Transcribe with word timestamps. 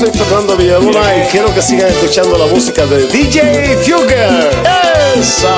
soy 0.00 0.10
Fernando 0.12 0.56
Villalona 0.56 1.16
y 1.18 1.28
quiero 1.30 1.52
que 1.54 1.60
sigan 1.60 1.88
escuchando 1.88 2.38
la 2.38 2.46
música 2.46 2.86
de 2.86 3.06
DJ 3.08 3.76
Fugger. 3.84 4.50
¡Eso! 5.14 5.48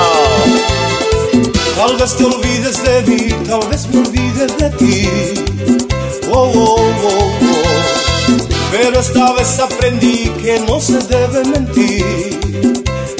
Tal 1.77 1.95
vez 1.95 2.13
te 2.17 2.25
olvides 2.25 2.83
de 2.83 3.01
mí, 3.03 3.29
tal 3.47 3.65
vez 3.69 3.87
me 3.87 4.01
olvides 4.01 4.57
de 4.57 4.69
ti. 4.71 5.07
Oh, 6.29 6.51
oh, 6.53 6.75
oh, 6.75 7.07
oh. 7.07 7.31
Pero 8.69 8.99
esta 8.99 9.31
vez 9.31 9.59
aprendí 9.59 10.29
que 10.41 10.59
no 10.67 10.81
se 10.81 10.97
debe 10.97 11.45
mentir. 11.45 12.39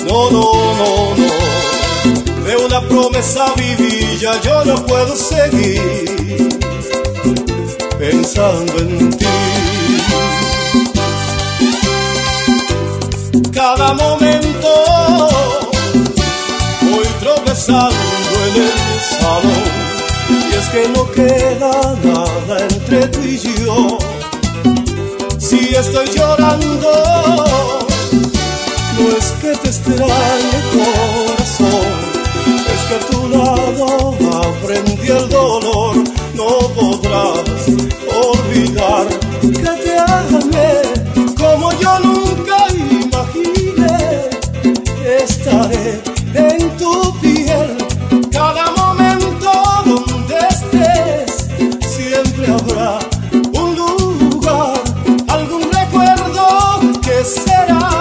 No, 0.05 0.30
no, 0.30 0.52
no, 0.76 1.16
no. 1.16 2.44
De 2.44 2.58
una 2.58 2.82
promesa 2.90 3.46
viví, 3.55 4.18
ya 4.20 4.42
yo 4.42 4.66
no 4.66 4.86
puedo 4.86 5.16
seguir 5.16 6.60
pensando 7.97 8.78
en 8.79 9.10
ti. 9.11 9.25
Cada 13.54 13.93
momento 13.93 15.30
voy 16.82 17.07
tropezando 17.20 17.96
en 18.48 18.64
el 18.64 19.00
salón 19.20 19.64
y 20.30 20.56
es 20.56 20.70
que 20.70 20.89
no 20.89 21.11
queda 21.11 21.71
nada 22.04 22.68
entre 22.68 23.08
tú 23.10 23.20
y 23.21 23.38
yo. 23.38 23.97
Si 25.38 25.75
estoy 25.75 26.08
llorando, 26.16 27.46
no 28.97 29.18
es 29.18 29.32
que 29.39 29.56
te 29.56 29.68
extrañe 29.68 30.60
corazón, 30.74 31.94
es 32.73 32.81
que 32.88 32.95
a 32.95 33.00
tu 33.11 33.30
lado 33.30 34.16
aprendí 34.42 35.08
el 35.09 35.30
dolor, 35.30 35.95
acontecerá. 57.23 57.92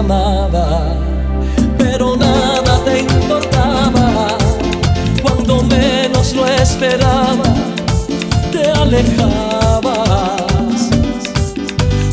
Amaba, 0.00 0.94
pero 1.76 2.16
nada 2.16 2.82
te 2.84 3.00
importaba. 3.00 4.28
Cuando 5.22 5.62
menos 5.62 6.34
lo 6.34 6.46
esperaba, 6.46 7.50
te 8.50 8.70
alejabas. 8.70 9.98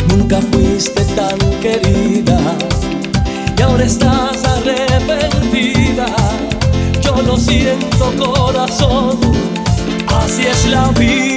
Nunca 0.10 0.40
fuiste 0.52 1.02
tan 1.16 1.38
querida 1.62 2.40
y 3.58 3.62
ahora 3.62 3.86
estás 3.86 4.44
arrepentida. 4.44 6.08
Yo 7.02 7.22
lo 7.22 7.38
siento, 7.38 8.12
corazón, 8.18 9.18
así 10.08 10.46
es 10.46 10.66
la 10.68 10.90
vida. 11.00 11.37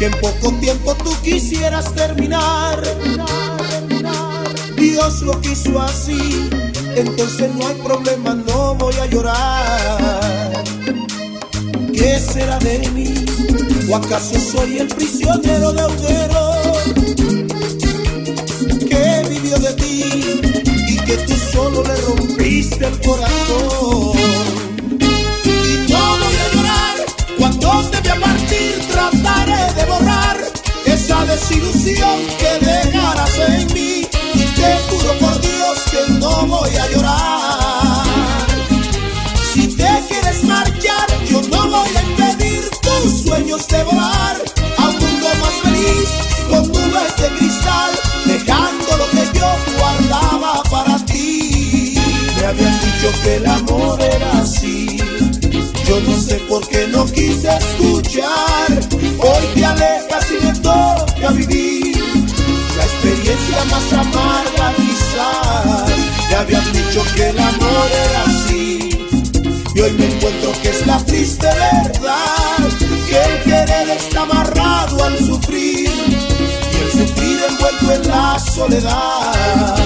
Que 0.00 0.06
en 0.06 0.12
poco 0.12 0.50
tiempo 0.60 0.94
tú 0.94 1.14
quisieras 1.22 1.94
terminar. 1.94 2.82
Dios 4.74 5.20
lo 5.20 5.38
quiso 5.42 5.78
así, 5.78 6.48
entonces 6.96 7.54
no 7.54 7.68
hay 7.68 7.74
problema, 7.74 8.34
no 8.34 8.74
voy 8.76 8.94
a 8.94 9.04
llorar. 9.04 10.64
¿Qué 11.92 12.18
será 12.18 12.58
de 12.60 12.78
mí? 12.94 13.12
¿O 13.90 13.96
acaso 13.96 14.40
soy 14.40 14.78
el 14.78 14.88
prisionero 14.88 15.70
de 15.74 15.82
Autero? 15.82 16.52
Que 18.88 19.28
vivió 19.28 19.58
de 19.58 19.74
ti 19.74 20.40
y 20.88 20.96
que 20.96 21.16
tú 21.26 21.34
solo 21.52 21.82
le 21.82 21.94
rompiste 21.96 22.86
el 22.86 22.98
corazón. 23.02 23.69
Desilusión 31.50 32.26
que 32.38 32.64
dejarás 32.64 33.38
en 33.38 33.66
mí. 33.72 34.06
Y 34.34 34.44
te 34.54 34.78
juro 34.88 35.18
por 35.18 35.40
Dios 35.40 35.78
que 35.90 36.12
no 36.14 36.46
voy 36.46 36.76
a 36.76 36.90
llorar. 36.90 38.46
Si 39.52 39.66
te 39.68 40.04
quieres 40.08 40.44
marchar, 40.44 41.06
yo 41.26 41.42
no 41.42 41.68
voy 41.68 41.88
a 41.96 42.02
impedir 42.02 42.70
tus 42.82 43.22
sueños 43.22 43.66
de 43.68 43.82
volar 43.84 44.36
a 44.78 44.88
un 44.88 44.98
mundo 44.98 45.28
más 45.40 45.54
feliz 45.62 46.08
con 46.48 46.68
nubes 46.68 47.16
de 47.16 47.28
cristal, 47.36 47.90
dejando 48.26 48.96
lo 48.96 49.10
que 49.10 49.38
yo 49.38 49.48
guardaba 49.78 50.62
para 50.70 51.04
ti. 51.06 51.94
Me 52.36 52.46
habían 52.46 52.80
dicho 52.80 53.12
que 53.22 53.36
el 53.36 53.46
amor 53.46 54.00
era 54.00 54.40
así. 54.40 54.98
Yo 55.86 56.00
no 56.00 56.16
sé 56.20 56.36
por 56.48 56.66
qué 56.68 56.86
no 56.86 57.04
quise 57.06 57.48
escuchar. 57.48 58.79
Más 63.66 63.92
amarga 63.92 64.74
quizás. 64.76 65.90
Me 66.30 66.36
habían 66.36 66.72
dicho 66.72 67.02
que 67.14 67.30
el 67.30 67.38
amor 67.38 67.88
era 68.08 68.24
así. 68.24 68.90
Y 69.74 69.80
hoy 69.80 69.92
me 69.92 70.06
encuentro 70.06 70.52
que 70.62 70.70
es 70.70 70.86
la 70.86 70.98
triste 71.04 71.46
verdad. 71.46 72.68
que 73.08 73.22
el 73.22 73.42
querer 73.42 73.90
está 73.90 74.22
amarrado 74.22 75.04
al 75.04 75.18
sufrir 75.18 75.90
y 75.90 76.76
el 76.76 76.92
sufrir 76.92 77.40
envuelto 77.48 77.92
en 77.92 78.08
la 78.08 78.38
soledad. 78.38 79.76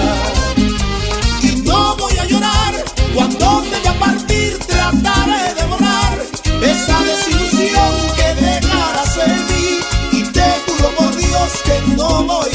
Y 1.41 1.55
no 1.61 1.95
voy 1.97 2.17
a 2.17 2.25
llorar 2.25 2.85
cuando 3.15 3.61
te 3.63 3.71
vaya 3.77 3.91
a 3.91 3.99
partir, 3.99 4.57
trataré 4.59 5.53
de 5.53 5.63
borrar 5.67 6.19
esa 6.61 6.99
desilusión 6.99 7.93
que 8.15 8.41
dejarás 8.41 9.17
en 9.25 9.45
mí 9.47 9.79
y 10.11 10.23
te 10.23 10.43
juro 10.67 10.89
por 10.97 11.15
Dios 11.15 11.51
que 11.63 11.95
no 11.95 12.23
voy 12.23 12.54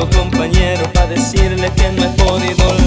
¿Cómo 0.00 0.12
hago 0.12 0.18
compañero 0.18 0.90
para 0.94 1.08
decirle 1.08 1.70
que 1.76 1.92
no 1.92 2.04
he 2.04 2.08
podido 2.16 2.79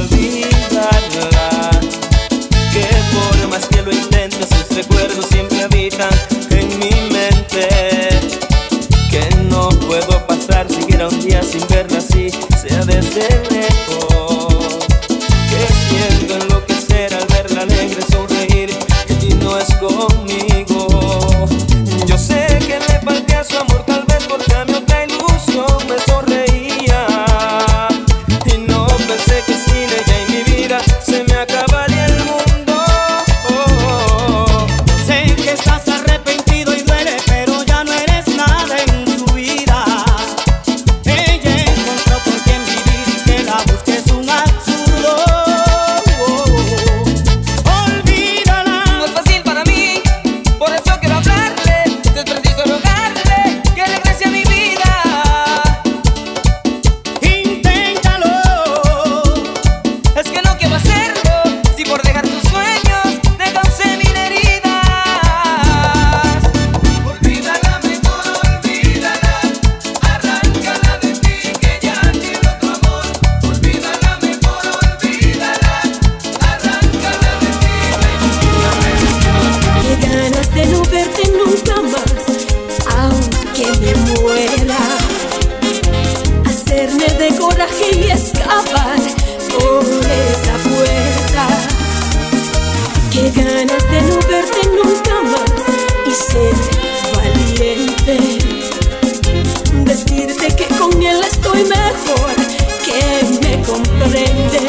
estoy 101.53 101.63
mejor, 101.65 102.35
que 102.83 103.47
me 103.47 103.61
comprende. 103.63 104.59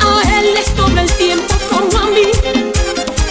A 0.00 0.38
él 0.38 0.54
le 0.54 0.64
sobra 0.64 1.02
el 1.02 1.12
tiempo 1.12 1.54
como 1.68 1.98
a 1.98 2.06
mí. 2.06 2.26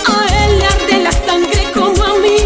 A 0.05 0.45
él 0.45 0.59
le 0.59 0.65
arde 0.65 1.03
la 1.03 1.11
sangre 1.11 1.71
como 1.73 2.03
a 2.03 2.17
mí. 2.17 2.37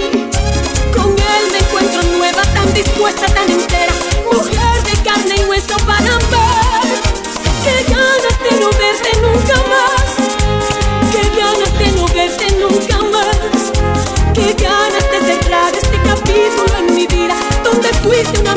Con 0.96 1.12
él 1.12 1.44
me 1.52 1.60
encuentro 1.60 2.02
nueva, 2.18 2.42
tan 2.54 2.74
dispuesta, 2.74 3.25
tan 3.28 3.50
entera. 3.50 3.94
Mujer 4.31 4.84
de 4.84 5.04
carne 5.04 5.36
y 5.38 5.46
hueso 5.46 5.78
para 5.86 6.16
amar. 6.16 6.84
Qué 7.64 7.86
ganas 7.94 8.38
de 8.44 8.60
no 8.60 8.69
verte 8.72 9.12
nunca 9.22 9.56
más. 9.74 10.10
Qué 11.12 11.24
ganas 11.40 11.80
de 11.80 11.92
no 11.98 12.06
verte 12.08 12.48
nunca 12.60 12.98
más. 13.12 13.72
Qué 14.34 14.54
ganas 14.62 15.06
de 15.12 15.34
cerrar 15.34 15.74
este 15.74 15.98
capítulo 16.04 16.78
en 16.78 16.96
mi 16.96 17.08
vida. 17.08 17.36
Donde 17.64 17.88
fuiste 18.04 18.40
una 18.42 18.54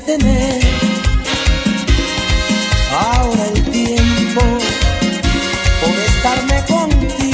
detener 0.00 0.60
ahora 2.92 3.46
el 3.46 3.64
tiempo 3.70 4.42
por 5.80 5.98
estarme 5.98 6.64
contigo. 6.68 7.25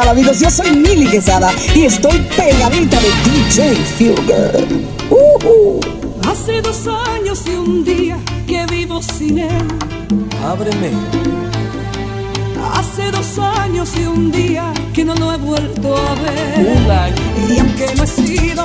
¿Qué 0.00 0.06
tal 0.06 0.16
amigos? 0.16 0.40
Yo 0.40 0.50
soy 0.50 0.70
Mili 0.70 1.06
Quesada 1.10 1.52
y 1.74 1.84
estoy 1.84 2.26
pegadita 2.34 2.98
de 3.00 3.08
DJ 3.30 3.74
Fugger. 3.98 4.66
Uh-huh. 5.10 5.78
Hace 6.26 6.62
dos 6.62 6.86
años 6.86 7.42
y 7.46 7.50
un 7.50 7.84
día 7.84 8.16
que 8.46 8.64
vivo 8.64 9.02
sin 9.02 9.40
él. 9.40 9.68
Ábreme, 10.42 10.92
Hace 12.72 13.10
dos 13.10 13.38
años 13.38 13.90
y 13.94 14.06
un 14.06 14.32
día 14.32 14.72
que 14.94 15.04
no 15.04 15.14
lo 15.16 15.34
he 15.34 15.36
vuelto 15.36 15.94
a 15.94 16.14
ver. 16.14 16.78
un 16.78 16.90
año. 16.90 17.54
Y 17.54 17.58
aunque 17.58 17.94
no 17.94 18.04
he 18.04 18.06
sido 18.06 18.64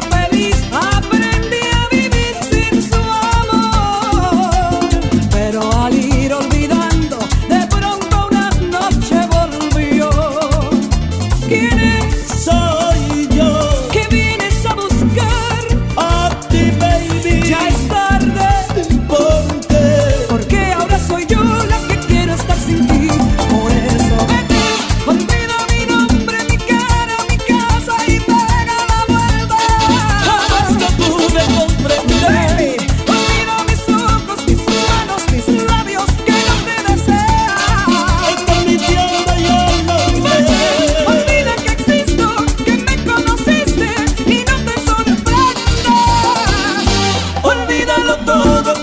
todo 48.23 48.74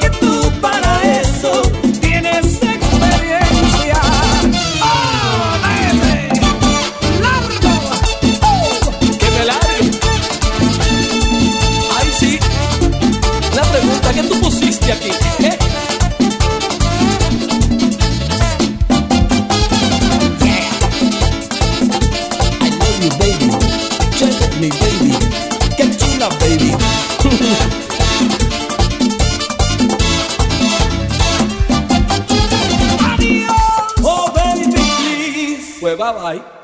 Pai 36.32 36.61